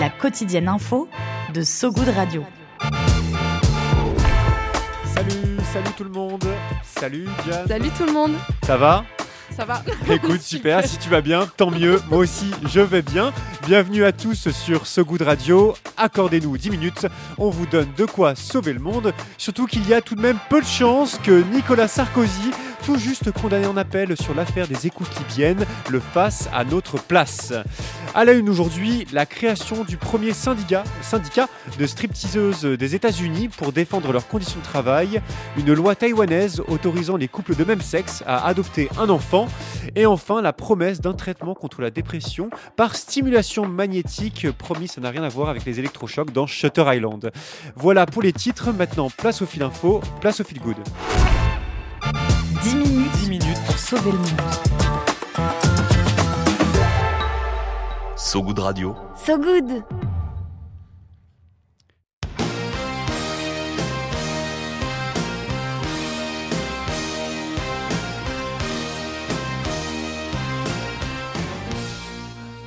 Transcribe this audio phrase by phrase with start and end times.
[0.00, 1.08] La quotidienne info
[1.52, 2.44] de So Good Radio.
[5.14, 6.44] Salut, salut tout le monde.
[6.82, 7.68] Salut Diane.
[7.68, 8.32] Salut tout le monde.
[8.66, 9.04] Ça va?
[9.56, 12.00] Ça va Écoute, super, si tu vas bien, tant mieux.
[12.08, 13.32] Moi aussi, je vais bien.
[13.66, 15.74] Bienvenue à tous sur So Good Radio.
[15.96, 17.06] Accordez-nous 10 minutes,
[17.38, 19.14] on vous donne de quoi sauver le monde.
[19.38, 22.50] Surtout qu'il y a tout de même peu de chances que Nicolas Sarkozy,
[22.84, 27.52] tout juste condamné en appel sur l'affaire des écoutes libyennes, le fasse à notre place.
[28.14, 33.72] À la une aujourd'hui, la création du premier syndicat, syndicat de stripteaseuses des États-Unis pour
[33.72, 35.22] défendre leurs conditions de travail,
[35.56, 39.48] une loi taïwanaise autorisant les couples de même sexe à adopter un enfant,
[39.96, 44.46] et enfin la promesse d'un traitement contre la dépression par stimulation magnétique.
[44.58, 47.30] Promis, ça n'a rien à voir avec les électrochocs dans Shutter Island.
[47.76, 48.72] Voilà pour les titres.
[48.72, 50.76] Maintenant, place au fil info, place au fil good.
[53.84, 54.40] Sauver le monde.
[58.16, 58.96] So Good Radio.
[59.14, 59.84] So Good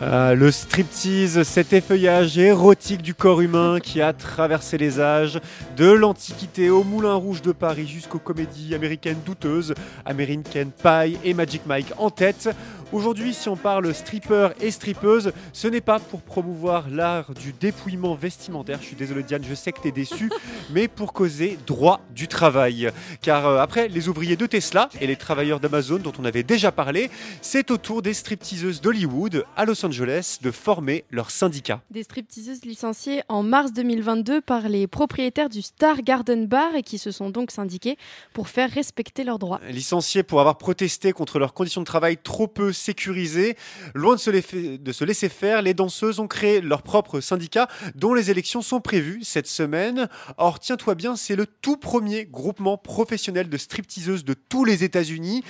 [0.09, 5.37] Ah, le striptease, cet effeuillage érotique du corps humain qui a traversé les âges,
[5.75, 9.73] de l'Antiquité au Moulin Rouge de Paris jusqu'aux comédies américaines douteuses,
[10.05, 12.47] American Pie et Magic Mike en tête.
[12.93, 18.15] Aujourd'hui, si on parle stripper et strippeuse, ce n'est pas pour promouvoir l'art du dépouillement
[18.15, 18.79] vestimentaire.
[18.79, 20.31] Je suis désolé Diane, je sais que tu es déçu,
[20.71, 22.89] mais pour causer droit du travail.
[23.21, 26.71] Car euh, après les ouvriers de Tesla et les travailleurs d'Amazon dont on avait déjà
[26.71, 31.81] parlé, c'est au tour des stripteaseuses d'Hollywood à Los Angeles de former leur syndicat.
[31.91, 36.99] Des stripteaseuses licenciées en mars 2022 par les propriétaires du Star Garden Bar et qui
[36.99, 37.97] se sont donc syndiqués
[38.31, 39.59] pour faire respecter leurs droits.
[39.69, 43.57] Licenciés pour avoir protesté contre leurs conditions de travail trop peu sécurisées,
[43.93, 47.67] loin de se, les- de se laisser faire, les danseuses ont créé leur propre syndicat
[47.95, 50.07] dont les élections sont prévues cette semaine.
[50.37, 55.43] Or, tiens-toi bien, c'est le tout premier groupement professionnel de stripteaseuses de tous les États-Unis.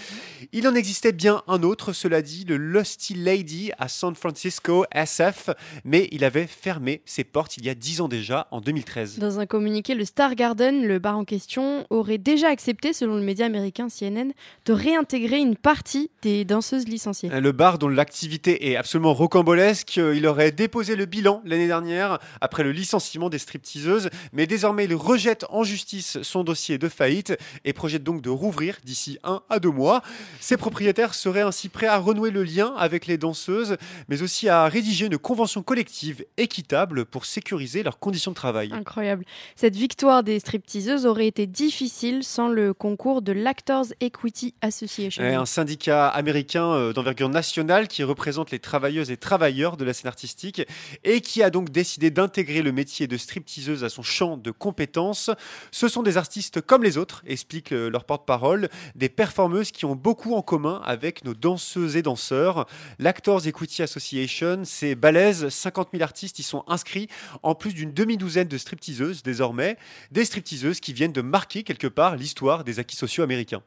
[0.53, 5.49] Il en existait bien un autre, cela dit, le Lusty Lady à San Francisco, SF,
[5.83, 9.19] mais il avait fermé ses portes il y a 10 ans déjà, en 2013.
[9.19, 13.23] Dans un communiqué, le Star Garden, le bar en question, aurait déjà accepté, selon le
[13.23, 14.31] média américain CNN,
[14.65, 17.16] de réintégrer une partie des danseuses licenciées.
[17.23, 22.19] Le bar dont l'activité est absolument rocambolesque, euh, il aurait déposé le bilan l'année dernière
[22.41, 27.37] après le licenciement des stripteaseuses, mais désormais il rejette en justice son dossier de faillite
[27.65, 30.01] et projette donc de rouvrir d'ici un à deux mois.
[30.39, 33.77] Ses propriétaires seraient ainsi prêts à renouer le lien avec les danseuses,
[34.09, 38.71] mais aussi à rédiger une convention collective équitable pour sécuriser leurs conditions de travail.
[38.73, 39.25] Incroyable.
[39.55, 45.23] Cette victoire des stripteaseuses aurait été difficile sans le concours de l'Actors Equity Association.
[45.23, 49.93] Et un syndicat américain euh, d'envergure nationale qui représente les travailleuses et travailleurs de la
[49.93, 50.61] scène artistique
[51.05, 55.29] et qui a donc décidé d'intégrer le métier de stripteaseuse à son champ de compétences.
[55.71, 59.95] Ce sont des artistes comme les autres, explique euh, leur porte-parole, des performeuses qui ont
[59.95, 62.67] beaucoup en commun avec nos danseuses et danseurs.
[62.99, 67.07] L'Actors Equity Association, c'est balèze, 50 000 artistes y sont inscrits,
[67.41, 69.77] en plus d'une demi-douzaine de stripteaseuses désormais,
[70.11, 73.63] des stripteaseuses qui viennent de marquer quelque part l'histoire des acquis sociaux américains.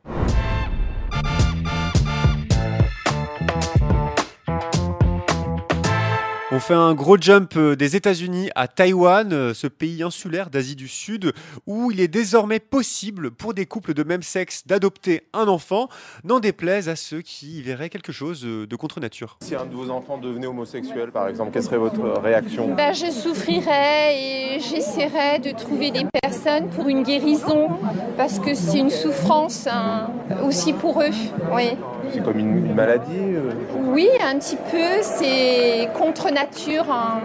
[6.52, 10.74] On fait un gros jump euh, des États-Unis à Taïwan, euh, ce pays insulaire d'Asie
[10.74, 11.32] du Sud,
[11.68, 15.88] où il est désormais possible pour des couples de même sexe d'adopter un enfant,
[16.24, 19.38] n'en déplaise à ceux qui y verraient quelque chose euh, de contre nature.
[19.42, 22.74] Si un de vos enfants devenait homosexuel, par exemple, quelle serait votre réaction?
[22.74, 27.68] Ben, je souffrirais et j'essaierais de trouver des personnes pour une guérison
[28.16, 30.10] parce que c'est une souffrance hein,
[30.42, 31.14] aussi pour eux.
[31.52, 31.76] Oui.
[32.12, 33.52] C'est comme une, une maladie euh,
[33.90, 36.90] oui, un petit peu, c'est contre nature.
[36.90, 37.20] hein.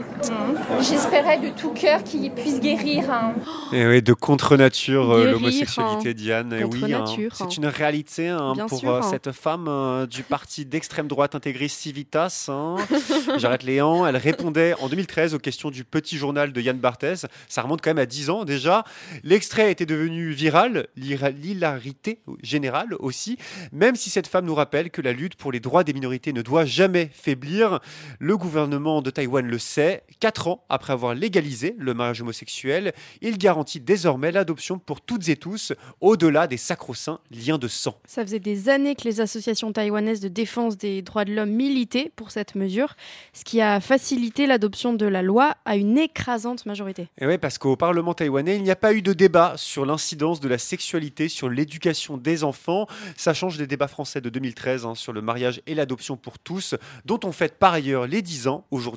[0.81, 3.09] J'espérais de tout cœur qu'il puisse guérir.
[3.11, 3.33] hein.
[3.71, 6.13] Et oui, de contre-nature, euh, l'homosexualité, hein.
[6.13, 6.55] Diane.
[6.57, 6.77] Eh Contre
[7.17, 9.09] oui, c'est une réalité hein, pour sûr, euh, hein.
[9.09, 12.47] cette femme euh, du parti d'extrême droite intégriste Civitas.
[12.49, 12.75] hein.
[13.37, 14.05] J'arrête Léan.
[14.05, 17.25] Elle répondait en 2013 aux questions du petit journal de Yann Barthès.
[17.47, 18.83] Ça remonte quand même à 10 ans déjà.
[19.23, 23.37] L'extrait était devenu viral, l'hilarité générale aussi,
[23.71, 26.33] même si cette femme nous rappelle rappelle que la lutte pour les droits des minorités
[26.33, 27.79] ne doit jamais faiblir.
[28.17, 30.03] Le gouvernement de Taïwan le sait.
[30.19, 35.37] Quatre ans après avoir légalisé le mariage homosexuel, il garantit désormais l'adoption pour toutes et
[35.37, 37.95] tous, au-delà des sacro-saints liens de sang.
[38.05, 42.11] Ça faisait des années que les associations taïwanaises de défense des droits de l'homme militaient
[42.15, 42.95] pour cette mesure,
[43.33, 47.07] ce qui a facilité l'adoption de la loi à une écrasante majorité.
[47.19, 50.39] Et oui, parce qu'au Parlement taïwanais, il n'y a pas eu de débat sur l'incidence
[50.39, 52.87] de la sexualité sur l'éducation des enfants.
[53.15, 56.73] Ça change des débats français de 2013 hein, sur le mariage et l'adoption pour tous,
[57.05, 58.94] dont on fête par ailleurs les 10 ans aujourd'hui.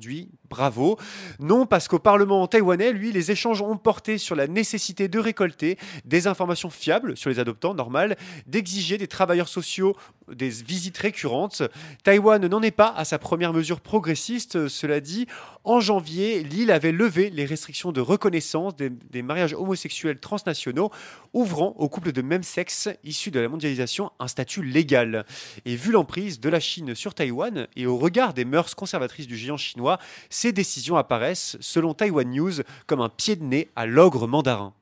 [0.48, 0.98] Bravo.
[1.40, 5.78] Non, parce qu'au Parlement taïwanais, lui, les échanges ont porté sur la nécessité de récolter
[6.04, 8.16] des informations fiables sur les adoptants, normal,
[8.46, 9.96] d'exiger des travailleurs sociaux
[10.34, 11.62] des visites récurrentes.
[12.04, 15.26] Taïwan n'en est pas à sa première mesure progressiste, cela dit.
[15.64, 20.90] En janvier, l'île avait levé les restrictions de reconnaissance des, des mariages homosexuels transnationaux,
[21.32, 25.24] ouvrant aux couples de même sexe issus de la mondialisation un statut légal.
[25.64, 29.36] Et vu l'emprise de la Chine sur Taïwan et au regard des mœurs conservatrices du
[29.36, 29.87] géant chinois,
[30.28, 32.52] ces décisions apparaissent, selon Taiwan News,
[32.86, 34.74] comme un pied de nez à l'ogre mandarin.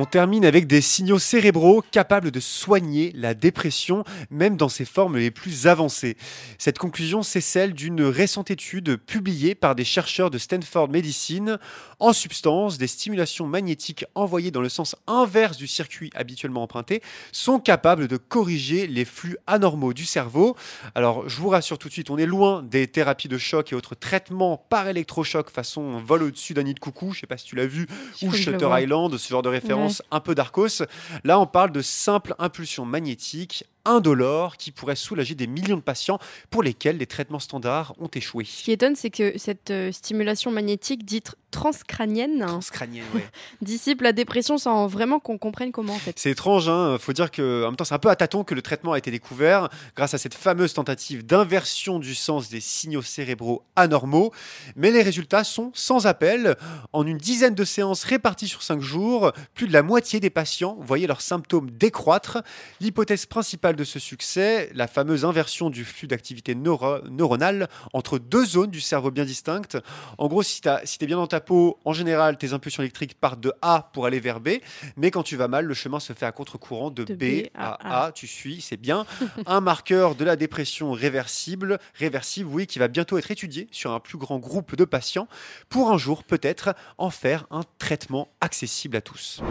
[0.00, 5.16] On termine avec des signaux cérébraux capables de soigner la dépression, même dans ses formes
[5.16, 6.16] les plus avancées.
[6.56, 11.58] Cette conclusion, c'est celle d'une récente étude publiée par des chercheurs de Stanford Medicine.
[11.98, 17.02] En substance, des stimulations magnétiques envoyées dans le sens inverse du circuit habituellement emprunté
[17.32, 20.54] sont capables de corriger les flux anormaux du cerveau.
[20.94, 23.74] Alors, je vous rassure tout de suite, on est loin des thérapies de choc et
[23.74, 27.46] autres traitements par électrochoc façon vol au-dessus d'un nid de coucou, je sais pas si
[27.46, 27.88] tu l'as vu,
[28.22, 29.87] ou Shutter Island, ce genre de référence ouais.
[30.10, 30.82] Un peu d'Arcos.
[31.24, 36.18] Là, on parle de simples impulsions magnétiques indolores qui pourraient soulager des millions de patients
[36.50, 38.44] pour lesquels les traitements standards ont échoué.
[38.44, 43.26] Ce qui étonne, c'est que cette euh, stimulation magnétique dite transcrânienne, transcrânienne ouais.
[43.62, 46.18] dissipe la dépression sans vraiment qu'on comprenne comment en fait.
[46.18, 48.54] C'est étrange, hein faut dire que en même temps c'est un peu à tâtons que
[48.54, 53.02] le traitement a été découvert grâce à cette fameuse tentative d'inversion du sens des signaux
[53.02, 54.32] cérébraux anormaux,
[54.76, 56.56] mais les résultats sont sans appel.
[56.92, 60.76] En une dizaine de séances réparties sur cinq jours, plus de la moitié des patients
[60.80, 62.42] voyaient leurs symptômes décroître.
[62.80, 68.44] L'hypothèse principale de ce succès, la fameuse inversion du flux d'activité neuro neuronale entre deux
[68.44, 69.78] zones du cerveau bien distinctes.
[70.18, 73.14] En gros, si tu si es bien dans ta peau, en général, tes impulsions électriques
[73.14, 74.50] partent de A pour aller vers B,
[74.96, 77.46] mais quand tu vas mal, le chemin se fait à contre-courant de, de, B, B
[77.54, 78.06] à A.
[78.06, 78.12] A.
[78.12, 79.06] Tu suis, c'est bien.
[79.46, 84.00] un marqueur de la dépression réversible, réversible, oui, qui va bientôt être étudié sur un
[84.00, 85.28] plus grand groupe de patients
[85.68, 89.42] pour un jour peut-être en faire un traitement accessible à tous.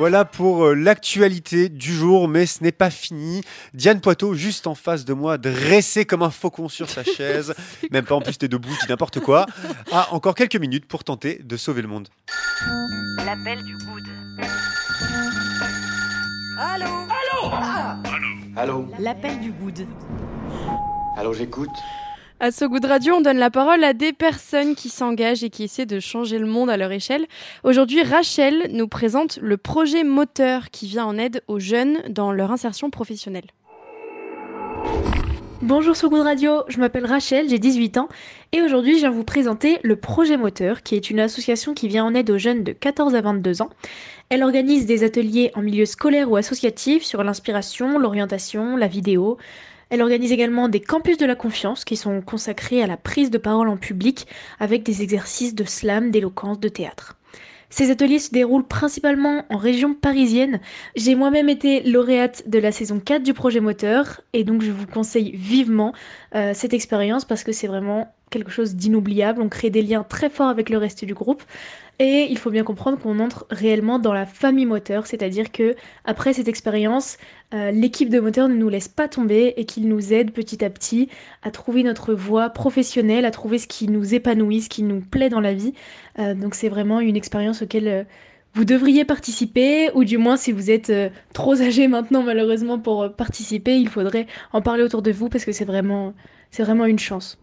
[0.00, 3.42] Voilà pour euh, l'actualité du jour, mais ce n'est pas fini.
[3.74, 7.54] Diane Poitot, juste en face de moi, dressée comme un faucon sur sa chaise,
[7.90, 9.44] même pas en plus t'es debout, dis n'importe quoi,
[9.92, 12.08] a encore quelques minutes pour tenter de sauver le monde.
[13.26, 14.04] L'appel du good.
[16.58, 17.98] Allô Allô ah
[18.56, 19.86] Allô L'appel du good.
[21.18, 21.68] Allô, j'écoute.
[22.42, 25.64] À goût de radio, on donne la parole à des personnes qui s'engagent et qui
[25.64, 27.26] essaient de changer le monde à leur échelle.
[27.64, 32.50] Aujourd'hui, Rachel nous présente le projet Moteur qui vient en aide aux jeunes dans leur
[32.50, 33.44] insertion professionnelle.
[35.60, 38.08] Bonjour So Good Radio, je m'appelle Rachel, j'ai 18 ans
[38.52, 42.06] et aujourd'hui je viens vous présenter le Projet Moteur qui est une association qui vient
[42.06, 43.68] en aide aux jeunes de 14 à 22 ans.
[44.30, 49.36] Elle organise des ateliers en milieu scolaire ou associatif sur l'inspiration, l'orientation, la vidéo,
[49.90, 53.38] elle organise également des campus de la confiance qui sont consacrés à la prise de
[53.38, 54.26] parole en public
[54.58, 57.16] avec des exercices de slam, d'éloquence, de théâtre.
[57.70, 60.60] Ces ateliers se déroulent principalement en région parisienne.
[60.96, 64.86] J'ai moi-même été lauréate de la saison 4 du projet moteur et donc je vous
[64.86, 65.92] conseille vivement
[66.34, 69.42] euh, cette expérience parce que c'est vraiment quelque chose d'inoubliable.
[69.42, 71.42] On crée des liens très forts avec le reste du groupe.
[72.00, 76.32] Et il faut bien comprendre qu'on entre réellement dans la famille moteur, c'est-à-dire que après
[76.32, 77.18] cette expérience,
[77.52, 80.70] euh, l'équipe de moteur ne nous laisse pas tomber et qu'il nous aide petit à
[80.70, 81.10] petit
[81.42, 85.28] à trouver notre voie professionnelle, à trouver ce qui nous épanouit, ce qui nous plaît
[85.28, 85.74] dans la vie.
[86.18, 88.04] Euh, donc c'est vraiment une expérience auquel euh,
[88.54, 90.90] vous devriez participer, ou du moins si vous êtes
[91.34, 95.52] trop âgé maintenant malheureusement pour participer, il faudrait en parler autour de vous parce que
[95.52, 96.14] c'est vraiment,
[96.50, 97.38] c'est vraiment une chance.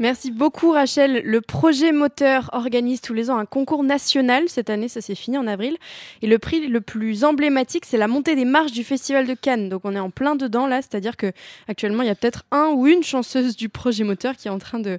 [0.00, 1.22] Merci beaucoup Rachel.
[1.24, 4.48] Le projet Moteur organise tous les ans un concours national.
[4.48, 5.76] Cette année, ça s'est fini en avril.
[6.22, 9.68] Et le prix le plus emblématique, c'est la montée des marches du Festival de Cannes.
[9.68, 11.30] Donc on est en plein dedans là, c'est-à-dire que
[11.68, 14.58] actuellement il y a peut-être un ou une chanceuse du projet Moteur qui est en
[14.58, 14.98] train de,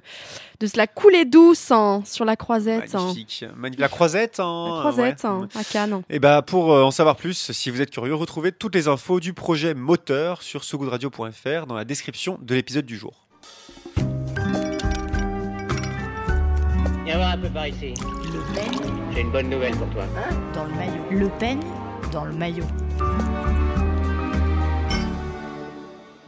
[0.60, 2.94] de se la couler douce hein, sur la croisette.
[2.94, 3.44] Magnifique.
[3.46, 3.70] Hein.
[3.76, 5.28] La croisette, hein, la croisette ouais.
[5.28, 6.02] hein, à Cannes.
[6.08, 9.20] Et bah pour euh, en savoir plus, si vous êtes curieux, retrouvez toutes les infos
[9.20, 13.23] du projet Moteur sur sogoodradio.fr dans la description de l'épisode du jour.
[17.04, 17.92] Viens voir un peu par ici.
[18.32, 20.04] Le peigne J'ai une bonne nouvelle pour toi.
[20.54, 21.02] dans le maillot.
[21.10, 21.60] Le peigne
[22.12, 22.64] dans le maillot.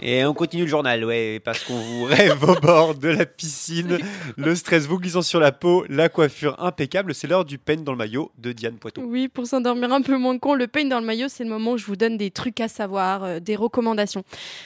[0.09, 3.99] Et on continue le journal, ouais, parce qu'on vous rêve au bord de la piscine,
[4.37, 7.13] le stress vous glissant sur la peau, la coiffure impeccable.
[7.13, 9.03] C'est l'heure du peigne dans le maillot de Diane Poitou.
[9.05, 11.73] Oui, pour s'endormir un peu moins con, le peigne dans le maillot, c'est le moment
[11.73, 14.23] où je vous donne des trucs à savoir, euh, des recommandations.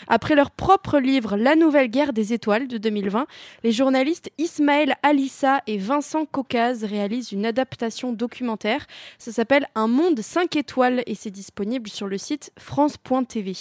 [0.09, 3.27] Après leur propre livre La nouvelle guerre des étoiles de 2020,
[3.65, 8.87] les journalistes Ismaël Alissa et Vincent Caucase réalisent une adaptation documentaire.
[9.17, 13.55] Ça s'appelle Un monde 5 étoiles et c'est disponible sur le site France.tv.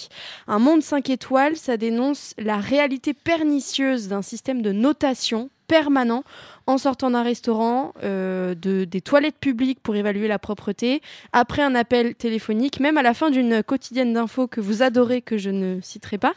[0.48, 6.24] Un monde 5 étoiles, ça dénonce la réalité pernicieuse d'un système de notation permanent
[6.70, 11.02] en sortant d'un restaurant, euh, de, des toilettes publiques pour évaluer la propreté,
[11.34, 15.40] après un appel téléphonique, même à la fin d'une quotidienne d'infos que vous adorez, que
[15.40, 16.34] je ne citerai pas.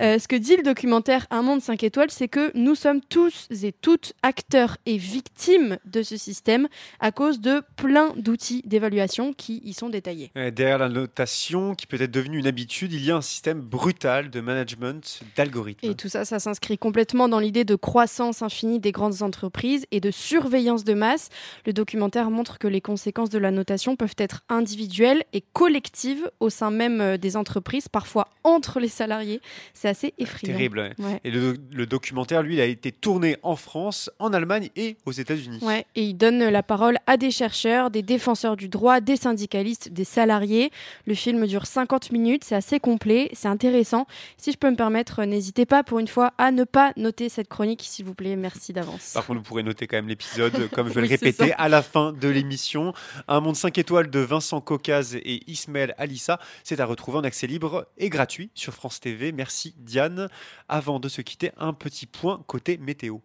[0.00, 3.46] Euh, ce que dit le documentaire Un monde 5 étoiles, c'est que nous sommes tous
[3.62, 6.66] et toutes acteurs et victimes de ce système
[6.98, 10.32] à cause de plein d'outils d'évaluation qui y sont détaillés.
[10.34, 14.30] Derrière la notation, qui peut être devenue une habitude, il y a un système brutal
[14.30, 15.88] de management d'algorithmes.
[15.88, 20.00] Et tout ça, ça s'inscrit complètement dans l'idée de croissance infinie des grandes entreprises et
[20.00, 21.28] de surveillance de masse.
[21.66, 26.50] Le documentaire montre que les conséquences de la notation peuvent être individuelles et collectives au
[26.50, 29.40] sein même euh, des entreprises, parfois entre les salariés.
[29.74, 30.54] C'est assez effrayant.
[30.56, 30.78] Terrible.
[30.98, 31.04] ouais.
[31.04, 31.20] Ouais.
[31.24, 35.12] Et le, le documentaire, lui, il a été tourné en France, en Allemagne et aux
[35.12, 35.58] États-Unis.
[35.62, 39.90] Ouais, et il donne la parole à des chercheurs, des défenseurs du droit, des syndicalistes,
[39.92, 40.70] des salariés.
[41.06, 44.06] Le film dure 50 minutes, c'est assez complet, c'est intéressant.
[44.36, 47.48] Si je peux me permettre, n'hésitez pas pour une fois à ne pas noter cette
[47.48, 48.36] chronique, s'il vous plaît.
[48.36, 49.12] Merci d'avance.
[49.14, 51.68] Par contre, vous pourrez noter quand même l'épisode, comme je vais Oui, le répéter, à
[51.68, 52.92] la fin de l'émission.
[53.26, 57.46] Un monde 5 étoiles de Vincent Caucase et Ismaël Alissa, c'est à retrouver en accès
[57.46, 59.32] libre et gratuit sur France TV.
[59.32, 60.28] Merci Diane.
[60.68, 63.18] Avant de se quitter, un petit point côté météo.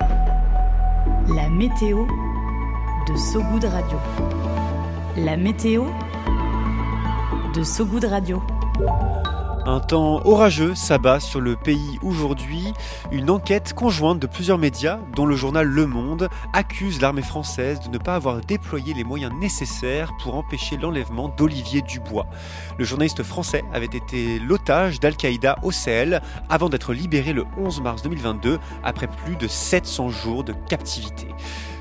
[0.00, 2.06] La météo
[3.08, 3.98] de Sogoud Radio.
[5.16, 5.86] La météo
[7.54, 8.42] de Sogoud Radio.
[9.70, 12.72] Un temps orageux s'abat sur le pays aujourd'hui.
[13.12, 17.88] Une enquête conjointe de plusieurs médias, dont le journal Le Monde, accuse l'armée française de
[17.88, 22.26] ne pas avoir déployé les moyens nécessaires pour empêcher l'enlèvement d'Olivier Dubois.
[22.78, 28.02] Le journaliste français avait été l'otage d'Al-Qaïda au Sahel avant d'être libéré le 11 mars
[28.02, 31.28] 2022 après plus de 700 jours de captivité.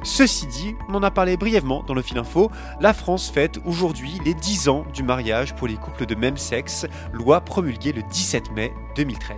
[0.03, 4.17] Ceci dit, on en a parlé brièvement dans le fil info, la France fête aujourd'hui
[4.23, 8.51] les 10 ans du mariage pour les couples de même sexe, loi promulguée le 17
[8.51, 9.37] mai 2013.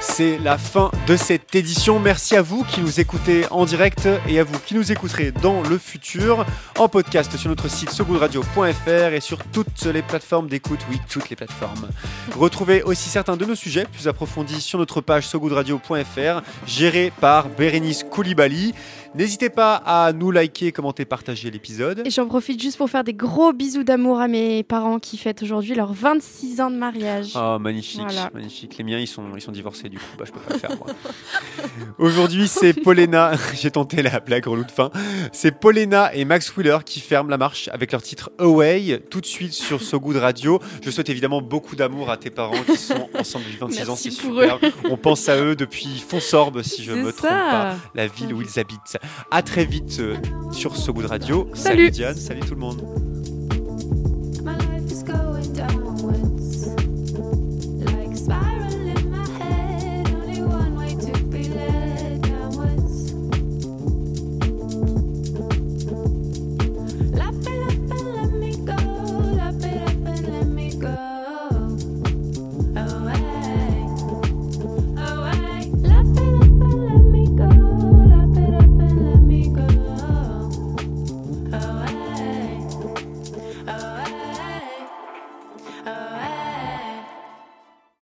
[0.00, 1.98] C'est la fin de cette édition.
[1.98, 5.62] Merci à vous qui nous écoutez en direct et à vous qui nous écouterez dans
[5.62, 6.46] le futur
[6.78, 10.80] en podcast sur notre site sogoodradio.fr et sur toutes les plateformes d'écoute.
[10.90, 11.88] Oui, toutes les plateformes.
[12.34, 18.04] Retrouvez aussi certains de nos sujets plus approfondis sur notre page sogoodradio.fr gérée par Bérénice
[18.04, 18.74] Koulibaly.
[19.16, 22.02] N'hésitez pas à nous liker, commenter, partager l'épisode.
[22.04, 25.42] Et j'en profite juste pour faire des gros bisous d'amour à mes parents qui fêtent
[25.42, 27.32] aujourd'hui leurs 26 ans de mariage.
[27.34, 28.30] Oh, magnifique, Voilà.
[28.34, 28.76] magnifique.
[28.76, 30.04] Les miens, ils sont, ils sont divorcés du coup.
[30.18, 30.86] Bah, je peux pas le faire, moi.
[31.98, 33.32] Aujourd'hui, c'est Paulina.
[33.54, 34.90] J'ai tenté la blague relou de fin.
[35.32, 39.26] C'est Paulina et Max Wheeler qui ferment la marche avec leur titre Away tout de
[39.26, 40.60] suite sur So Good Radio.
[40.82, 43.96] Je souhaite évidemment beaucoup d'amour à tes parents qui sont ensemble depuis 26 ans.
[43.96, 44.58] C'est super.
[44.90, 47.16] On pense à eux depuis Fonsorbe, si je me ça.
[47.16, 48.98] trompe pas, la ville où ils habitent.
[49.30, 50.16] À très vite euh,
[50.52, 51.48] sur So Good Radio.
[51.54, 51.90] Salut.
[51.90, 53.15] Diane, salut tout le monde.